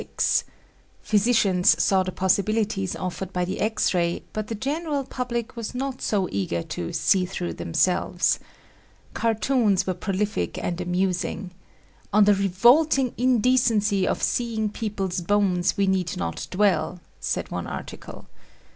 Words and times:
Physicians 1.03 1.79
saw 1.83 2.01
the 2.01 2.11
possibilities 2.11 2.95
offered 2.95 3.31
by 3.31 3.45
the 3.45 3.61
X 3.61 3.93
ray 3.93 4.23
but 4.33 4.47
the 4.47 4.55
general 4.55 5.03
public 5.03 5.55
was 5.55 5.75
not 5.75 6.01
so 6.01 6.27
eager 6.31 6.63
to 6.63 6.91
"see 6.91 7.23
through 7.23 7.53
themselves." 7.53 8.39
Cartoons 9.13 9.85
were 9.85 9.93
prolific 9.93 10.57
and 10.57 10.81
amusing. 10.81 11.51
"On 12.11 12.23
the 12.23 12.33
revolting 12.33 13.13
indecency 13.15 14.07
of 14.07 14.23
seeing 14.23 14.69
people's 14.69 15.21
bones 15.21 15.77
we 15.77 15.85
need 15.85 16.17
not 16.17 16.47
dwell," 16.49 16.99
said 17.19 17.51
one 17.51 17.67
article. 17.67 18.25